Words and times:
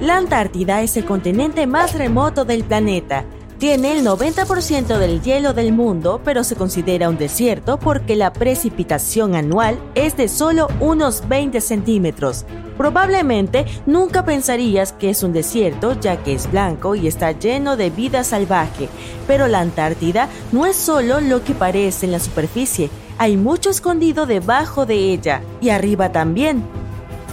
La 0.00 0.16
Antártida 0.16 0.80
es 0.82 0.96
el 0.96 1.04
continente 1.04 1.66
más 1.66 1.94
remoto 1.94 2.44
del 2.44 2.62
planeta. 2.62 3.24
Tiene 3.58 3.98
el 3.98 4.06
90% 4.06 4.96
del 4.96 5.20
hielo 5.20 5.54
del 5.54 5.72
mundo, 5.72 6.20
pero 6.24 6.44
se 6.44 6.54
considera 6.54 7.08
un 7.08 7.18
desierto 7.18 7.80
porque 7.80 8.14
la 8.14 8.32
precipitación 8.32 9.34
anual 9.34 9.76
es 9.96 10.16
de 10.16 10.28
solo 10.28 10.68
unos 10.78 11.26
20 11.26 11.60
centímetros. 11.60 12.44
Probablemente 12.76 13.66
nunca 13.86 14.24
pensarías 14.24 14.92
que 14.92 15.10
es 15.10 15.24
un 15.24 15.32
desierto 15.32 15.98
ya 15.98 16.22
que 16.22 16.32
es 16.32 16.48
blanco 16.48 16.94
y 16.94 17.08
está 17.08 17.32
lleno 17.32 17.76
de 17.76 17.90
vida 17.90 18.22
salvaje, 18.22 18.88
pero 19.26 19.48
la 19.48 19.58
Antártida 19.58 20.28
no 20.52 20.64
es 20.64 20.76
solo 20.76 21.20
lo 21.20 21.42
que 21.42 21.54
parece 21.54 22.06
en 22.06 22.12
la 22.12 22.20
superficie, 22.20 22.88
hay 23.18 23.36
mucho 23.36 23.70
escondido 23.70 24.26
debajo 24.26 24.86
de 24.86 25.12
ella 25.12 25.42
y 25.60 25.70
arriba 25.70 26.12
también. 26.12 26.77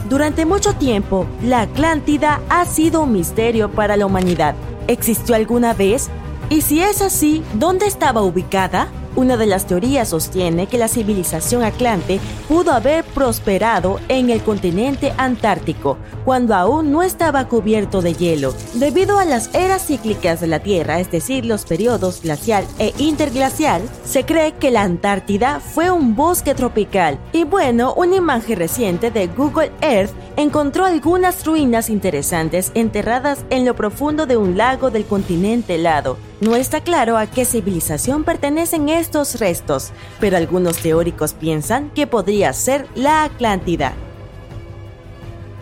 Durante 0.10 0.46
mucho 0.46 0.74
tiempo, 0.76 1.26
la 1.42 1.62
Atlántida 1.62 2.40
ha 2.48 2.66
sido 2.66 3.02
un 3.02 3.12
misterio 3.12 3.72
para 3.72 3.98
la 3.98 4.06
humanidad. 4.06 4.54
¿Existió 4.88 5.34
alguna 5.34 5.74
vez? 5.74 6.10
Y 6.50 6.62
si 6.62 6.80
es 6.80 7.02
así, 7.02 7.44
¿dónde 7.56 7.88
estaba 7.88 8.22
ubicada? 8.22 8.88
Una 9.16 9.38
de 9.38 9.46
las 9.46 9.66
teorías 9.66 10.10
sostiene 10.10 10.68
que 10.68 10.78
la 10.78 10.90
civilización 10.90 11.64
atlante 11.64 12.20
pudo 12.50 12.74
haber 12.74 13.06
prosperado 13.06 14.00
en 14.10 14.30
el 14.30 14.42
continente 14.42 15.14
antártico, 15.18 15.98
cuando 16.26 16.54
aún 16.54 16.92
no 16.92 17.02
estaba 17.02 17.48
cubierto 17.48 18.02
de 18.02 18.14
hielo. 18.14 18.54
Debido 18.74 19.18
a 19.18 19.26
las 19.26 19.54
eras 19.56 19.86
cíclicas 19.88 20.42
de 20.42 20.48
la 20.48 20.60
Tierra, 20.60 21.00
es 21.00 21.10
decir, 21.12 21.46
los 21.46 21.66
periodos 21.66 22.22
glacial 22.22 22.66
e 22.78 22.94
interglacial, 22.98 23.82
se 24.04 24.26
cree 24.26 24.54
que 24.54 24.72
la 24.72 24.82
Antártida 24.82 25.62
fue 25.62 25.92
un 25.92 26.16
bosque 26.16 26.54
tropical. 26.54 27.18
Y 27.32 27.46
bueno, 27.46 27.94
una 27.94 28.18
imagen 28.18 28.58
reciente 28.58 29.12
de 29.12 29.28
Google 29.28 29.72
Earth 29.82 30.12
encontró 30.36 30.86
algunas 30.86 31.46
ruinas 31.46 31.90
interesantes 31.90 32.72
enterradas 32.74 33.46
en 33.50 33.66
lo 33.66 33.76
profundo 33.76 34.26
de 34.26 34.36
un 34.36 34.58
lago 34.58 34.92
del 34.92 35.06
continente 35.06 35.76
helado. 35.76 36.18
No 36.42 36.56
está 36.56 36.82
claro 36.82 37.18
a 37.18 37.28
qué 37.28 37.46
civilización 37.46 38.26
pertenecen 38.26 38.90
estos 38.90 39.40
restos, 39.40 39.92
pero 40.20 40.36
algunos 40.36 40.78
teóricos 40.78 41.34
piensan 41.34 41.90
que 41.92 42.08
podría 42.08 42.52
ser 42.52 42.88
la 42.94 43.24
Atlántida. 43.24 43.94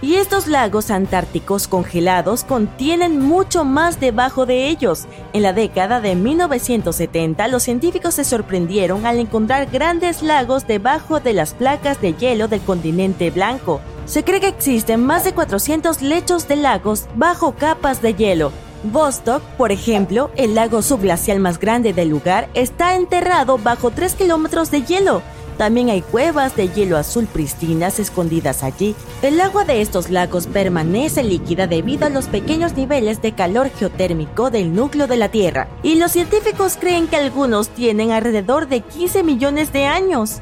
Y 0.01 0.15
estos 0.15 0.47
lagos 0.47 0.91
antárticos 0.91 1.69
congelados 1.69 2.43
contienen 2.43 3.19
mucho 3.19 3.63
más 3.63 4.01
debajo 4.01 4.45
de 4.45 4.67
ellos. 4.67 5.05
En 5.31 5.43
la 5.43 5.53
década 5.53 6.01
de 6.01 6.15
1970, 6.15 7.47
los 7.47 7.63
científicos 7.63 8.15
se 8.15 8.25
sorprendieron 8.25 9.05
al 9.05 9.19
encontrar 9.19 9.67
grandes 9.67 10.21
lagos 10.21 10.67
debajo 10.67 11.21
de 11.21 11.31
las 11.31 11.53
placas 11.53 12.01
de 12.01 12.13
hielo 12.15 12.49
del 12.49 12.59
continente 12.59 13.31
blanco. 13.31 13.79
Se 14.05 14.25
cree 14.25 14.41
que 14.41 14.49
existen 14.49 15.05
más 15.05 15.23
de 15.23 15.33
400 15.33 16.01
lechos 16.01 16.49
de 16.49 16.57
lagos 16.57 17.05
bajo 17.15 17.53
capas 17.53 18.01
de 18.01 18.13
hielo. 18.13 18.51
Vostok, 18.83 19.41
por 19.57 19.71
ejemplo, 19.71 20.29
el 20.35 20.55
lago 20.55 20.81
subglacial 20.81 21.39
más 21.39 21.57
grande 21.57 21.93
del 21.93 22.09
lugar, 22.09 22.49
está 22.53 22.95
enterrado 22.95 23.57
bajo 23.57 23.91
3 23.91 24.15
kilómetros 24.15 24.71
de 24.71 24.81
hielo. 24.81 25.21
También 25.57 25.89
hay 25.89 26.01
cuevas 26.01 26.55
de 26.55 26.67
hielo 26.67 26.97
azul 26.97 27.27
pristinas 27.27 27.99
escondidas 27.99 28.63
allí. 28.63 28.95
El 29.21 29.39
agua 29.39 29.63
de 29.65 29.81
estos 29.81 30.09
lagos 30.09 30.47
permanece 30.47 31.23
líquida 31.23 31.67
debido 31.67 32.05
a 32.05 32.09
los 32.09 32.25
pequeños 32.25 32.73
niveles 32.75 33.21
de 33.21 33.33
calor 33.33 33.69
geotérmico 33.69 34.49
del 34.49 34.73
núcleo 34.73 35.07
de 35.07 35.17
la 35.17 35.29
Tierra, 35.29 35.67
y 35.83 35.95
los 35.95 36.11
científicos 36.11 36.77
creen 36.79 37.07
que 37.07 37.17
algunos 37.17 37.69
tienen 37.69 38.11
alrededor 38.11 38.67
de 38.67 38.81
15 38.81 39.23
millones 39.23 39.71
de 39.71 39.85
años. 39.85 40.41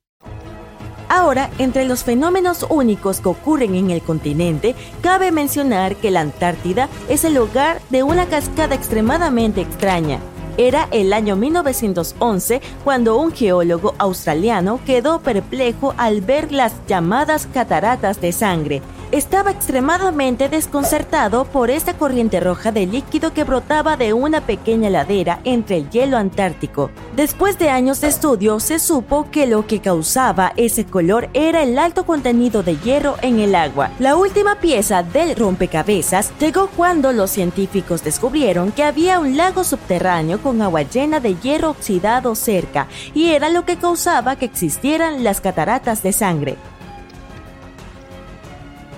Ahora, 1.13 1.49
entre 1.57 1.83
los 1.83 2.05
fenómenos 2.05 2.65
únicos 2.69 3.19
que 3.19 3.27
ocurren 3.27 3.75
en 3.75 3.91
el 3.91 4.01
continente, 4.01 4.75
cabe 5.01 5.33
mencionar 5.33 5.97
que 5.97 6.09
la 6.09 6.21
Antártida 6.21 6.87
es 7.09 7.25
el 7.25 7.37
hogar 7.37 7.81
de 7.89 8.01
una 8.01 8.27
cascada 8.27 8.75
extremadamente 8.75 9.59
extraña. 9.59 10.21
Era 10.55 10.87
el 10.91 11.11
año 11.11 11.35
1911 11.35 12.61
cuando 12.85 13.17
un 13.17 13.33
geólogo 13.33 13.93
australiano 13.97 14.79
quedó 14.85 15.19
perplejo 15.19 15.93
al 15.97 16.21
ver 16.21 16.53
las 16.53 16.71
llamadas 16.87 17.45
cataratas 17.45 18.21
de 18.21 18.31
sangre, 18.31 18.81
estaba 19.11 19.51
extremadamente 19.51 20.49
desconcertado 20.49 21.45
por 21.45 21.69
esta 21.69 21.97
corriente 21.97 22.39
roja 22.39 22.71
de 22.71 22.85
líquido 22.85 23.33
que 23.33 23.43
brotaba 23.43 23.97
de 23.97 24.13
una 24.13 24.41
pequeña 24.41 24.89
ladera 24.89 25.39
entre 25.43 25.77
el 25.77 25.89
hielo 25.89 26.17
antártico. 26.17 26.91
Después 27.15 27.59
de 27.59 27.69
años 27.69 28.01
de 28.01 28.07
estudio, 28.07 28.59
se 28.59 28.79
supo 28.79 29.29
que 29.31 29.47
lo 29.47 29.67
que 29.67 29.79
causaba 29.79 30.53
ese 30.55 30.85
color 30.85 31.29
era 31.33 31.61
el 31.63 31.77
alto 31.77 32.05
contenido 32.05 32.63
de 32.63 32.77
hierro 32.77 33.15
en 33.21 33.39
el 33.39 33.55
agua. 33.55 33.91
La 33.99 34.15
última 34.15 34.55
pieza 34.55 35.03
del 35.03 35.35
rompecabezas 35.35 36.31
llegó 36.39 36.67
cuando 36.67 37.11
los 37.11 37.31
científicos 37.31 38.03
descubrieron 38.03 38.71
que 38.71 38.83
había 38.83 39.19
un 39.19 39.35
lago 39.35 39.63
subterráneo 39.63 40.41
con 40.41 40.61
agua 40.61 40.83
llena 40.83 41.19
de 41.19 41.35
hierro 41.35 41.71
oxidado 41.71 42.35
cerca, 42.35 42.87
y 43.13 43.29
era 43.29 43.49
lo 43.49 43.65
que 43.65 43.77
causaba 43.77 44.35
que 44.35 44.45
existieran 44.45 45.23
las 45.23 45.41
cataratas 45.41 46.03
de 46.03 46.13
sangre. 46.13 46.57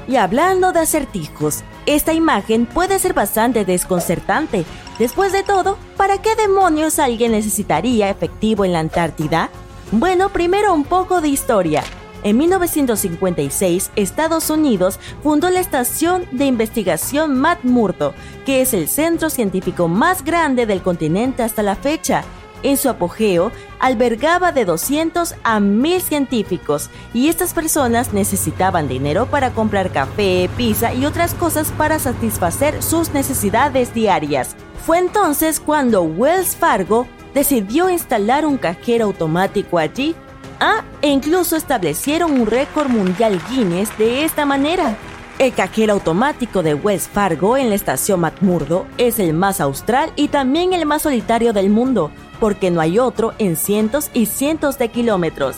Y 0.07 0.17
hablando 0.17 0.71
de 0.71 0.81
acertijos, 0.81 1.63
esta 1.85 2.13
imagen 2.13 2.65
puede 2.65 2.99
ser 2.99 3.13
bastante 3.13 3.65
desconcertante. 3.65 4.65
Después 4.99 5.31
de 5.31 5.43
todo, 5.43 5.77
¿para 5.97 6.21
qué 6.21 6.35
demonios 6.35 6.99
alguien 6.99 7.31
necesitaría 7.31 8.09
efectivo 8.09 8.65
en 8.65 8.73
la 8.73 8.79
Antártida? 8.79 9.49
Bueno, 9.91 10.29
primero 10.29 10.73
un 10.73 10.83
poco 10.83 11.21
de 11.21 11.29
historia. 11.29 11.83
En 12.23 12.37
1956, 12.37 13.91
Estados 13.95 14.49
Unidos 14.49 14.99
fundó 15.21 15.49
la 15.49 15.59
Estación 15.59 16.25
de 16.31 16.45
Investigación 16.45 17.37
McMurdo, 17.37 18.13
que 18.45 18.61
es 18.61 18.73
el 18.73 18.87
centro 18.87 19.29
científico 19.29 19.89
más 19.89 20.23
grande 20.23 20.65
del 20.65 20.81
continente 20.81 21.43
hasta 21.43 21.63
la 21.63 21.75
fecha 21.75 22.23
en 22.63 22.77
su 22.77 22.89
apogeo, 22.89 23.51
albergaba 23.79 24.51
de 24.51 24.65
200 24.65 25.35
a 25.43 25.59
1000 25.59 26.01
científicos 26.01 26.89
y 27.13 27.27
estas 27.27 27.53
personas 27.53 28.13
necesitaban 28.13 28.87
dinero 28.87 29.27
para 29.27 29.51
comprar 29.51 29.91
café, 29.91 30.49
pizza 30.57 30.93
y 30.93 31.05
otras 31.05 31.33
cosas 31.33 31.71
para 31.77 31.99
satisfacer 31.99 32.81
sus 32.81 33.13
necesidades 33.13 33.93
diarias. 33.93 34.55
Fue 34.85 34.97
entonces 34.97 35.59
cuando 35.59 36.03
Wells 36.03 36.55
Fargo 36.55 37.07
decidió 37.33 37.89
instalar 37.89 38.45
un 38.45 38.57
cajero 38.57 39.05
automático 39.05 39.77
allí. 39.77 40.15
Ah, 40.59 40.83
e 41.01 41.09
incluso 41.09 41.55
establecieron 41.55 42.39
un 42.39 42.47
récord 42.47 42.87
mundial 42.87 43.41
Guinness 43.49 43.97
de 43.97 44.23
esta 44.23 44.45
manera. 44.45 44.95
El 45.39 45.51
cajero 45.51 45.93
automático 45.93 46.61
de 46.61 46.75
West 46.75 47.11
Fargo 47.11 47.57
en 47.57 47.69
la 47.69 47.75
estación 47.75 48.19
McMurdo 48.19 48.85
es 48.97 49.17
el 49.17 49.33
más 49.33 49.61
austral 49.61 50.13
y 50.15 50.27
también 50.27 50.73
el 50.73 50.85
más 50.85 51.01
solitario 51.01 51.53
del 51.53 51.71
mundo, 51.71 52.11
porque 52.43 52.71
no 52.71 52.81
hay 52.81 52.99
otro 52.99 53.33
en 53.37 53.55
cientos 53.55 54.09
y 54.13 54.25
cientos 54.25 54.77
de 54.77 54.89
kilómetros. 54.89 55.55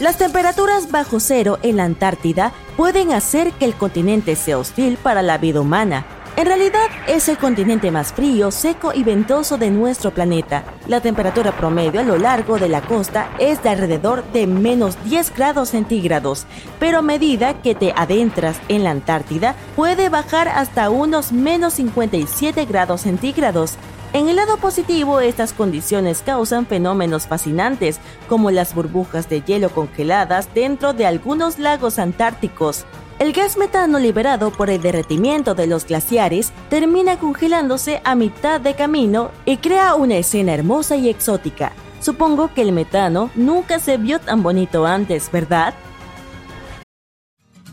Las 0.00 0.16
temperaturas 0.16 0.90
bajo 0.90 1.20
cero 1.20 1.58
en 1.62 1.76
la 1.76 1.84
Antártida 1.84 2.54
pueden 2.74 3.12
hacer 3.12 3.52
que 3.52 3.66
el 3.66 3.74
continente 3.74 4.36
sea 4.36 4.56
hostil 4.56 4.96
para 4.96 5.20
la 5.20 5.36
vida 5.36 5.60
humana, 5.60 6.06
en 6.38 6.46
realidad 6.46 6.86
es 7.08 7.28
el 7.28 7.36
continente 7.36 7.90
más 7.90 8.12
frío, 8.12 8.52
seco 8.52 8.92
y 8.94 9.02
ventoso 9.02 9.58
de 9.58 9.72
nuestro 9.72 10.12
planeta. 10.12 10.62
La 10.86 11.00
temperatura 11.00 11.50
promedio 11.50 11.98
a 11.98 12.04
lo 12.04 12.16
largo 12.16 12.60
de 12.60 12.68
la 12.68 12.80
costa 12.80 13.28
es 13.40 13.60
de 13.64 13.70
alrededor 13.70 14.22
de 14.32 14.46
menos 14.46 14.96
10 15.02 15.34
grados 15.34 15.70
centígrados, 15.70 16.46
pero 16.78 16.98
a 16.98 17.02
medida 17.02 17.60
que 17.60 17.74
te 17.74 17.92
adentras 17.96 18.60
en 18.68 18.84
la 18.84 18.92
Antártida 18.92 19.56
puede 19.74 20.10
bajar 20.10 20.46
hasta 20.46 20.90
unos 20.90 21.32
menos 21.32 21.72
57 21.72 22.66
grados 22.66 23.00
centígrados. 23.00 23.76
En 24.14 24.28
el 24.28 24.36
lado 24.36 24.56
positivo, 24.56 25.20
estas 25.20 25.52
condiciones 25.52 26.22
causan 26.24 26.66
fenómenos 26.66 27.26
fascinantes, 27.26 28.00
como 28.26 28.50
las 28.50 28.74
burbujas 28.74 29.28
de 29.28 29.42
hielo 29.42 29.68
congeladas 29.68 30.48
dentro 30.54 30.94
de 30.94 31.04
algunos 31.04 31.58
lagos 31.58 31.98
antárticos. 31.98 32.86
El 33.18 33.32
gas 33.32 33.58
metano 33.58 33.98
liberado 33.98 34.50
por 34.50 34.70
el 34.70 34.80
derretimiento 34.80 35.54
de 35.54 35.66
los 35.66 35.84
glaciares 35.84 36.52
termina 36.70 37.18
congelándose 37.18 38.00
a 38.04 38.14
mitad 38.14 38.60
de 38.60 38.74
camino 38.74 39.30
y 39.44 39.58
crea 39.58 39.94
una 39.94 40.16
escena 40.16 40.54
hermosa 40.54 40.96
y 40.96 41.10
exótica. 41.10 41.72
Supongo 42.00 42.54
que 42.54 42.62
el 42.62 42.72
metano 42.72 43.30
nunca 43.34 43.78
se 43.78 43.98
vio 43.98 44.20
tan 44.20 44.42
bonito 44.42 44.86
antes, 44.86 45.30
¿verdad? 45.30 45.74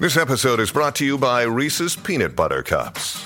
This 0.01 0.17
episode 0.17 0.61
is 0.61 0.73
brought 0.73 0.95
to 0.95 1.05
you 1.05 1.17
by 1.17 1.45
Reese's 1.45 1.95
Peanut 1.95 2.35
Butter 2.35 2.61
Cups. 2.61 3.25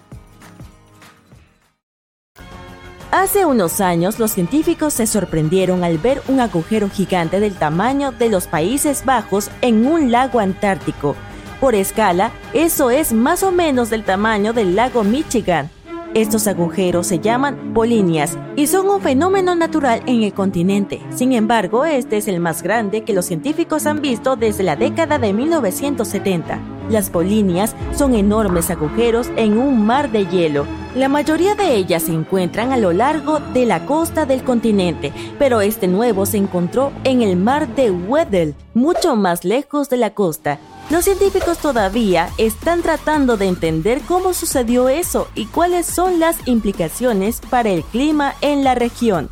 Hace 3.11 3.45
unos 3.45 3.81
años 3.81 4.19
los 4.19 4.31
científicos 4.31 4.93
se 4.93 5.05
sorprendieron 5.05 5.83
al 5.83 5.97
ver 5.97 6.21
un 6.29 6.39
agujero 6.39 6.89
gigante 6.89 7.41
del 7.41 7.55
tamaño 7.55 8.13
de 8.13 8.29
los 8.29 8.47
Países 8.47 9.03
Bajos 9.03 9.51
en 9.61 9.85
un 9.85 10.11
lago 10.11 10.39
antártico. 10.39 11.17
Por 11.59 11.75
escala, 11.75 12.31
eso 12.53 12.89
es 12.89 13.11
más 13.11 13.43
o 13.43 13.51
menos 13.51 13.89
del 13.89 14.05
tamaño 14.05 14.53
del 14.53 14.77
lago 14.77 15.03
Michigan. 15.03 15.69
Estos 16.13 16.47
agujeros 16.47 17.07
se 17.07 17.19
llaman 17.19 17.73
polinias 17.73 18.37
y 18.55 18.67
son 18.67 18.87
un 18.87 19.01
fenómeno 19.01 19.55
natural 19.55 20.01
en 20.05 20.23
el 20.23 20.33
continente. 20.33 21.01
Sin 21.13 21.33
embargo, 21.33 21.83
este 21.83 22.15
es 22.15 22.29
el 22.29 22.39
más 22.39 22.63
grande 22.63 23.03
que 23.03 23.13
los 23.13 23.25
científicos 23.25 23.87
han 23.87 24.01
visto 24.01 24.37
desde 24.37 24.63
la 24.63 24.77
década 24.77 25.19
de 25.19 25.33
1970. 25.33 26.59
Las 26.89 27.09
polinias 27.09 27.75
son 27.93 28.15
enormes 28.15 28.69
agujeros 28.69 29.29
en 29.35 29.57
un 29.57 29.85
mar 29.85 30.11
de 30.11 30.27
hielo. 30.27 30.65
La 30.95 31.07
mayoría 31.07 31.55
de 31.55 31.73
ellas 31.73 32.03
se 32.03 32.11
encuentran 32.11 32.73
a 32.73 32.77
lo 32.77 32.91
largo 32.91 33.39
de 33.39 33.65
la 33.65 33.85
costa 33.85 34.25
del 34.25 34.43
continente, 34.43 35.13
pero 35.39 35.61
este 35.61 35.87
nuevo 35.87 36.25
se 36.25 36.35
encontró 36.35 36.91
en 37.05 37.21
el 37.21 37.37
mar 37.37 37.73
de 37.75 37.91
Weddell, 37.91 38.55
mucho 38.73 39.15
más 39.15 39.45
lejos 39.45 39.89
de 39.89 39.95
la 39.95 40.13
costa. 40.13 40.59
Los 40.89 41.05
científicos 41.05 41.59
todavía 41.59 42.29
están 42.37 42.81
tratando 42.81 43.37
de 43.37 43.47
entender 43.47 44.01
cómo 44.05 44.33
sucedió 44.33 44.89
eso 44.89 45.29
y 45.33 45.45
cuáles 45.45 45.85
son 45.85 46.19
las 46.19 46.45
implicaciones 46.45 47.39
para 47.49 47.69
el 47.69 47.83
clima 47.83 48.35
en 48.41 48.65
la 48.65 48.75
región. 48.75 49.29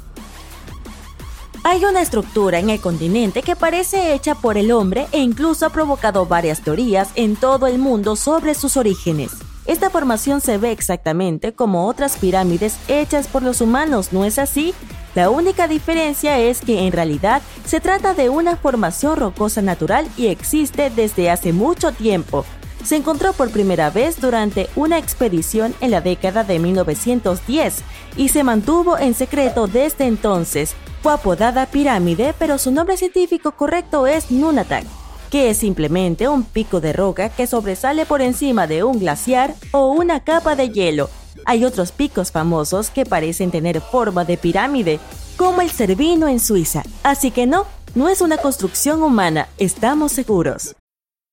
Hay 1.65 1.83
una 1.83 2.01
estructura 2.01 2.59
en 2.59 2.69
el 2.69 2.79
continente 2.79 3.41
que 3.41 3.57
parece 3.57 4.13
hecha 4.13 4.33
por 4.33 4.57
el 4.57 4.71
hombre 4.71 5.07
e 5.11 5.19
incluso 5.19 5.65
ha 5.65 5.71
provocado 5.71 6.25
varias 6.25 6.61
teorías 6.61 7.09
en 7.15 7.35
todo 7.35 7.67
el 7.67 7.79
mundo 7.79 8.15
sobre 8.15 8.55
sus 8.55 8.77
orígenes. 8.77 9.48
Esta 9.69 9.91
formación 9.91 10.41
se 10.41 10.57
ve 10.57 10.71
exactamente 10.71 11.53
como 11.53 11.85
otras 11.85 12.17
pirámides 12.17 12.79
hechas 12.87 13.27
por 13.27 13.43
los 13.43 13.61
humanos, 13.61 14.11
¿no 14.11 14.25
es 14.25 14.39
así? 14.39 14.73
La 15.13 15.29
única 15.29 15.67
diferencia 15.67 16.39
es 16.39 16.61
que 16.61 16.87
en 16.87 16.91
realidad 16.91 17.43
se 17.65 17.79
trata 17.79 18.15
de 18.15 18.29
una 18.29 18.55
formación 18.55 19.17
rocosa 19.17 19.61
natural 19.61 20.07
y 20.17 20.25
existe 20.25 20.89
desde 20.89 21.29
hace 21.29 21.53
mucho 21.53 21.91
tiempo. 21.91 22.45
Se 22.83 22.95
encontró 22.95 23.31
por 23.33 23.51
primera 23.51 23.91
vez 23.91 24.19
durante 24.19 24.67
una 24.75 24.97
expedición 24.97 25.75
en 25.81 25.91
la 25.91 26.01
década 26.01 26.43
de 26.43 26.57
1910 26.57 27.83
y 28.17 28.29
se 28.29 28.43
mantuvo 28.43 28.97
en 28.97 29.13
secreto 29.13 29.67
desde 29.67 30.07
entonces. 30.07 30.73
Fue 31.03 31.13
apodada 31.13 31.67
pirámide, 31.67 32.33
pero 32.39 32.57
su 32.57 32.71
nombre 32.71 32.97
científico 32.97 33.51
correcto 33.51 34.07
es 34.07 34.31
Nunatak, 34.31 34.85
que 35.29 35.49
es 35.49 35.57
simplemente 35.57 36.27
un 36.27 36.43
pico 36.43 36.81
de 36.81 36.93
roca 36.93 37.29
que 37.29 37.47
sobresale 37.47 38.05
por 38.05 38.21
encima 38.21 38.67
de 38.67 38.83
un 38.83 38.99
glaciar 38.99 39.53
o 39.71 39.91
una 39.91 40.23
capa 40.23 40.55
de 40.55 40.69
hielo 40.69 41.09
hay 41.45 41.65
otros 41.65 41.91
picos 41.91 42.31
famosos 42.31 42.89
que 42.89 43.05
parecen 43.05 43.51
tener 43.51 43.81
forma 43.81 44.25
de 44.25 44.37
pirámide, 44.37 44.99
como 45.37 45.61
el 45.61 45.69
Cervino 45.69 46.27
en 46.27 46.39
Suiza. 46.39 46.83
Así 47.03 47.31
que 47.31 47.47
no, 47.47 47.65
no 47.95 48.09
es 48.09 48.21
una 48.21 48.37
construcción 48.37 49.01
humana, 49.01 49.47
estamos 49.57 50.11
seguros. 50.11 50.75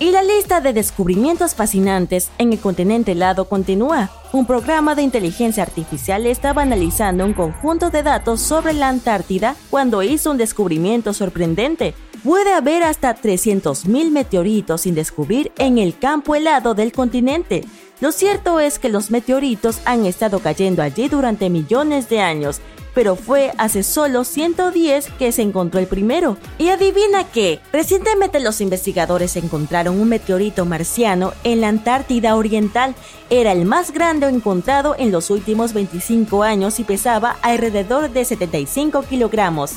Y 0.00 0.10
la 0.10 0.22
lista 0.22 0.60
de 0.60 0.72
descubrimientos 0.72 1.54
fascinantes 1.54 2.30
en 2.38 2.52
el 2.52 2.58
continente 2.58 3.12
helado 3.12 3.48
continúa. 3.48 4.10
Un 4.32 4.44
programa 4.44 4.94
de 4.94 5.02
inteligencia 5.02 5.62
artificial 5.62 6.26
estaba 6.26 6.62
analizando 6.62 7.24
un 7.24 7.32
conjunto 7.32 7.90
de 7.90 8.02
datos 8.02 8.40
sobre 8.40 8.72
la 8.72 8.88
Antártida 8.88 9.54
cuando 9.70 10.02
hizo 10.02 10.32
un 10.32 10.36
descubrimiento 10.36 11.14
sorprendente. 11.14 11.94
Puede 12.24 12.52
haber 12.52 12.82
hasta 12.82 13.14
300.000 13.14 14.10
meteoritos 14.10 14.80
sin 14.80 14.94
descubrir 14.94 15.52
en 15.58 15.78
el 15.78 15.96
campo 15.96 16.34
helado 16.34 16.74
del 16.74 16.90
continente. 16.90 17.64
Lo 18.00 18.10
cierto 18.10 18.58
es 18.58 18.78
que 18.80 18.88
los 18.88 19.10
meteoritos 19.10 19.78
han 19.84 20.04
estado 20.06 20.40
cayendo 20.40 20.82
allí 20.82 21.08
durante 21.08 21.50
millones 21.50 22.08
de 22.08 22.20
años 22.20 22.60
pero 22.94 23.16
fue 23.16 23.52
hace 23.58 23.82
solo 23.82 24.24
110 24.24 25.10
que 25.18 25.32
se 25.32 25.42
encontró 25.42 25.80
el 25.80 25.86
primero. 25.86 26.36
Y 26.58 26.68
adivina 26.68 27.24
qué, 27.24 27.60
recientemente 27.72 28.40
los 28.40 28.60
investigadores 28.60 29.36
encontraron 29.36 30.00
un 30.00 30.08
meteorito 30.08 30.64
marciano 30.64 31.32
en 31.42 31.60
la 31.60 31.68
Antártida 31.68 32.36
Oriental. 32.36 32.94
Era 33.30 33.52
el 33.52 33.64
más 33.64 33.92
grande 33.92 34.28
encontrado 34.28 34.94
en 34.98 35.10
los 35.10 35.30
últimos 35.30 35.72
25 35.72 36.42
años 36.42 36.78
y 36.78 36.84
pesaba 36.84 37.36
alrededor 37.42 38.10
de 38.10 38.24
75 38.24 39.02
kilogramos. 39.02 39.72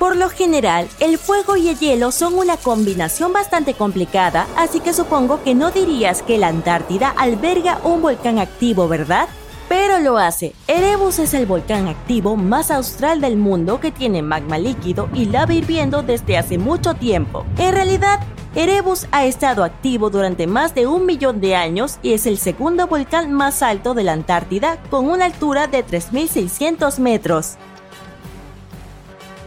Por 0.00 0.16
lo 0.16 0.30
general, 0.30 0.88
el 0.98 1.18
fuego 1.18 1.58
y 1.58 1.68
el 1.68 1.78
hielo 1.78 2.10
son 2.10 2.32
una 2.32 2.56
combinación 2.56 3.34
bastante 3.34 3.74
complicada, 3.74 4.46
así 4.56 4.80
que 4.80 4.94
supongo 4.94 5.42
que 5.42 5.54
no 5.54 5.72
dirías 5.72 6.22
que 6.22 6.38
la 6.38 6.48
Antártida 6.48 7.10
alberga 7.10 7.78
un 7.84 8.00
volcán 8.00 8.38
activo, 8.38 8.88
¿verdad? 8.88 9.28
Pero 9.70 10.00
lo 10.00 10.18
hace. 10.18 10.52
Erebus 10.66 11.20
es 11.20 11.32
el 11.32 11.46
volcán 11.46 11.86
activo 11.86 12.34
más 12.34 12.72
austral 12.72 13.20
del 13.20 13.36
mundo 13.36 13.78
que 13.78 13.92
tiene 13.92 14.20
magma 14.20 14.58
líquido 14.58 15.08
y 15.14 15.26
lava 15.26 15.54
hirviendo 15.54 16.02
desde 16.02 16.36
hace 16.36 16.58
mucho 16.58 16.94
tiempo. 16.94 17.46
En 17.56 17.72
realidad, 17.72 18.18
Erebus 18.56 19.06
ha 19.12 19.26
estado 19.26 19.62
activo 19.62 20.10
durante 20.10 20.48
más 20.48 20.74
de 20.74 20.88
un 20.88 21.06
millón 21.06 21.40
de 21.40 21.54
años 21.54 22.00
y 22.02 22.14
es 22.14 22.26
el 22.26 22.38
segundo 22.38 22.88
volcán 22.88 23.32
más 23.32 23.62
alto 23.62 23.94
de 23.94 24.02
la 24.02 24.12
Antártida 24.12 24.76
con 24.90 25.08
una 25.08 25.26
altura 25.26 25.68
de 25.68 25.86
3.600 25.86 26.98
metros. 26.98 27.54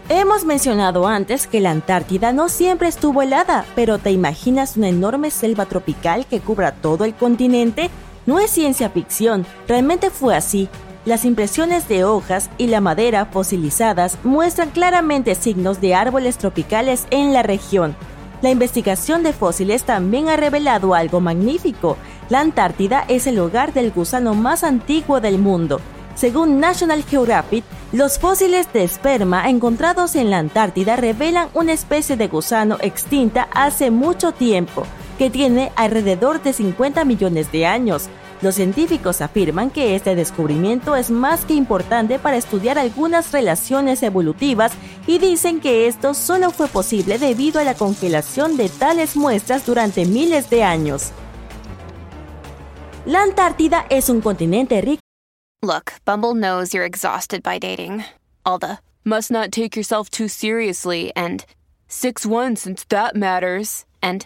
Hemos 0.08 0.46
mencionado 0.46 1.06
antes 1.06 1.48
que 1.48 1.60
la 1.60 1.72
Antártida 1.72 2.32
no 2.32 2.48
siempre 2.48 2.88
estuvo 2.88 3.22
helada, 3.24 3.66
pero 3.76 3.98
¿te 3.98 4.12
imaginas 4.12 4.78
una 4.78 4.88
enorme 4.88 5.32
selva 5.32 5.66
tropical 5.66 6.26
que 6.28 6.40
cubra 6.40 6.72
todo 6.72 7.04
el 7.04 7.14
continente? 7.14 7.90
No 8.26 8.40
es 8.40 8.52
ciencia 8.52 8.90
ficción, 8.90 9.46
realmente 9.68 10.10
fue 10.10 10.36
así. 10.36 10.70
Las 11.06 11.26
impresiones 11.26 11.90
de 11.90 12.06
hojas 12.06 12.50
y 12.58 12.68
la 12.68 12.80
madera 12.80 13.26
fosilizadas 13.26 14.18
muestran 14.24 14.70
claramente 14.70 15.36
signos 15.36 15.82
de 15.82 15.96
árboles 15.96 16.38
tropicales 16.38 17.06
en 17.10 17.34
la 17.34 17.44
región. 17.44 17.96
La 18.42 18.50
investigación 18.50 19.24
de 19.24 19.34
fósiles 19.34 19.84
también 19.84 20.30
ha 20.30 20.38
revelado 20.38 20.94
algo 20.94 21.20
magnífico. 21.20 21.98
La 22.30 22.40
Antártida 22.40 23.04
es 23.10 23.28
el 23.28 23.40
hogar 23.40 23.74
del 23.74 23.92
gusano 23.92 24.34
más 24.34 24.64
antiguo 24.64 25.20
del 25.20 25.40
mundo. 25.40 25.82
Según 26.16 26.60
National 26.60 27.04
Geographic, 27.04 27.66
los 27.92 28.20
fósiles 28.20 28.72
de 28.72 28.84
esperma 28.84 29.50
encontrados 29.50 30.16
en 30.16 30.30
la 30.30 30.38
Antártida 30.38 30.96
revelan 30.96 31.50
una 31.54 31.74
especie 31.74 32.16
de 32.16 32.28
gusano 32.28 32.78
extinta 32.82 33.48
hace 33.54 33.92
mucho 33.92 34.32
tiempo, 34.32 34.84
que 35.18 35.30
tiene 35.30 35.72
alrededor 35.76 36.42
de 36.42 36.54
50 36.54 37.06
millones 37.06 37.52
de 37.52 37.66
años. 37.66 38.10
Los 38.42 38.56
científicos 38.56 39.22
afirman 39.22 39.70
que 39.70 39.96
este 39.96 40.16
descubrimiento 40.16 40.96
es 40.96 41.10
más 41.12 41.46
que 41.46 41.54
importante 41.54 42.20
para 42.20 42.36
estudiar 42.36 42.78
algunas 42.78 43.32
relaciones 43.32 44.04
evolutivas 44.04 44.74
y 45.08 45.18
dicen 45.18 45.62
que 45.62 45.88
esto 45.88 46.14
solo 46.14 46.52
fue 46.52 46.68
posible 46.68 47.18
debido 47.20 47.60
a 47.60 47.64
la 47.64 47.76
congelación 47.76 48.58
de 48.58 48.68
tales 48.70 49.16
muestras 49.16 49.66
durante 49.66 50.06
miles 50.06 50.50
de 50.50 50.64
años. 50.64 51.12
La 53.06 53.22
Antártida 53.22 53.86
es 53.90 54.10
un 54.10 54.22
continente 54.22 54.82
rico. 54.82 55.02
Look, 55.62 55.94
Bumble 56.06 56.34
knows 56.36 56.74
you're 56.74 56.86
exhausted 56.86 57.42
by 57.44 57.58
dating. 57.58 58.04
All 58.46 58.60
the 58.60 58.80
must 59.06 59.32
not 59.32 59.52
take 59.52 59.78
yourself 59.78 60.10
too 60.10 60.28
seriously 60.28 61.12
and 61.16 61.46
6 61.88 62.26
1 62.26 62.58
since 62.58 62.86
that 62.90 63.16
matters. 63.16 63.86
And 64.02 64.26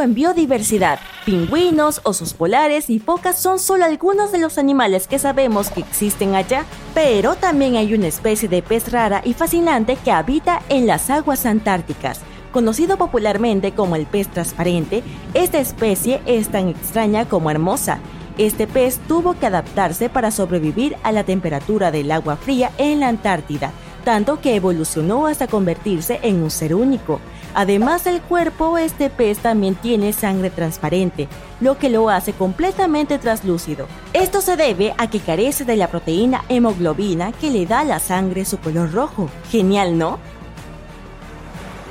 En 0.00 0.14
biodiversidad. 0.14 0.98
Pingüinos, 1.24 2.00
osos 2.04 2.34
polares 2.34 2.90
y 2.90 2.98
focas 2.98 3.40
son 3.40 3.58
solo 3.58 3.84
algunos 3.84 4.32
de 4.32 4.38
los 4.38 4.58
animales 4.58 5.06
que 5.06 5.18
sabemos 5.18 5.70
que 5.70 5.80
existen 5.80 6.34
allá, 6.34 6.64
pero 6.94 7.34
también 7.34 7.76
hay 7.76 7.94
una 7.94 8.06
especie 8.06 8.48
de 8.48 8.62
pez 8.62 8.90
rara 8.90 9.22
y 9.24 9.34
fascinante 9.34 9.96
que 9.96 10.10
habita 10.10 10.62
en 10.68 10.86
las 10.86 11.10
aguas 11.10 11.46
antárticas. 11.46 12.20
Conocido 12.52 12.96
popularmente 12.96 13.72
como 13.72 13.96
el 13.96 14.06
pez 14.06 14.28
transparente, 14.28 15.02
esta 15.34 15.58
especie 15.58 16.20
es 16.24 16.48
tan 16.48 16.68
extraña 16.68 17.28
como 17.28 17.50
hermosa. 17.50 17.98
Este 18.38 18.66
pez 18.66 19.00
tuvo 19.08 19.38
que 19.38 19.46
adaptarse 19.46 20.08
para 20.08 20.30
sobrevivir 20.30 20.96
a 21.02 21.12
la 21.12 21.24
temperatura 21.24 21.90
del 21.90 22.10
agua 22.10 22.36
fría 22.36 22.70
en 22.78 23.00
la 23.00 23.08
Antártida, 23.08 23.72
tanto 24.04 24.40
que 24.40 24.54
evolucionó 24.54 25.26
hasta 25.26 25.46
convertirse 25.46 26.20
en 26.22 26.42
un 26.42 26.50
ser 26.50 26.74
único. 26.74 27.20
Además 27.54 28.02
del 28.02 28.20
cuerpo, 28.20 28.78
este 28.78 29.10
pez 29.10 29.38
también 29.38 29.76
tiene 29.76 30.12
sangre 30.12 30.50
transparente, 30.50 31.28
lo 31.60 31.78
que 31.78 31.88
lo 31.88 32.10
hace 32.10 32.32
completamente 32.32 33.18
translúcido. 33.18 33.86
Esto 34.12 34.40
se 34.40 34.56
debe 34.56 34.92
a 34.98 35.08
que 35.08 35.20
carece 35.20 35.64
de 35.64 35.76
la 35.76 35.88
proteína 35.88 36.44
hemoglobina 36.48 37.30
que 37.30 37.50
le 37.50 37.64
da 37.64 37.80
a 37.80 37.84
la 37.84 38.00
sangre 38.00 38.44
su 38.44 38.58
color 38.58 38.92
rojo. 38.92 39.30
Genial, 39.50 39.96
¿no? 39.96 40.18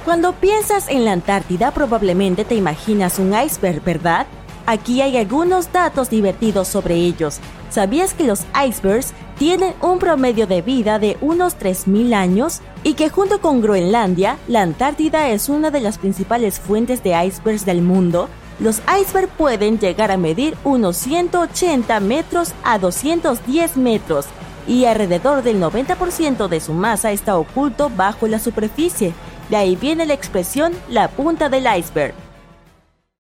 Cuando 0.04 0.34
piensas 0.34 0.90
en 0.90 1.06
la 1.06 1.14
Antártida 1.14 1.72
probablemente 1.72 2.44
te 2.44 2.56
imaginas 2.56 3.20
un 3.20 3.34
iceberg, 3.34 3.82
¿verdad? 3.86 4.28
Aquí 4.66 5.02
hay 5.02 5.18
algunos 5.18 5.72
datos 5.72 6.10
divertidos 6.10 6.68
sobre 6.68 6.96
ellos. 6.96 7.40
¿Sabías 7.70 8.14
que 8.14 8.26
los 8.26 8.42
icebergs 8.68 9.14
tienen 9.44 9.74
un 9.82 10.00
promedio 10.00 10.48
de 10.48 10.62
vida 10.62 11.00
de 11.00 11.18
unos 11.20 11.60
3.000 11.60 12.14
años? 12.14 12.62
Y 12.82 12.94
que 12.94 13.10
junto 13.10 13.42
con 13.42 13.60
Groenlandia, 13.60 14.38
la 14.48 14.62
Antártida 14.62 15.28
es 15.32 15.50
una 15.50 15.70
de 15.70 15.82
las 15.82 15.98
principales 15.98 16.62
fuentes 16.62 17.04
de 17.04 17.10
icebergs 17.26 17.66
del 17.66 17.82
mundo. 17.82 18.30
Los 18.62 18.82
icebergs 19.02 19.34
pueden 19.38 19.80
llegar 19.80 20.12
a 20.12 20.18
medir 20.18 20.56
unos 20.64 20.96
180 20.96 22.00
metros 22.00 22.54
a 22.64 22.80
210 22.80 23.76
metros 23.76 24.28
y 24.66 24.86
alrededor 24.86 25.44
del 25.44 25.60
90% 25.62 26.48
de 26.48 26.62
su 26.62 26.72
masa 26.72 27.12
está 27.12 27.36
oculto 27.36 27.92
bajo 27.94 28.28
la 28.28 28.40
superficie. 28.40 29.12
De 29.50 29.58
ahí 29.58 29.76
viene 29.76 30.06
la 30.06 30.14
expresión 30.14 30.72
la 30.88 31.10
punta 31.10 31.50
del 31.50 31.66
iceberg. 31.78 32.14